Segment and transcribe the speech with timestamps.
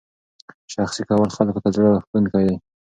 [0.73, 2.55] شخصي کول خلکو ته زړه راښکونکی دی.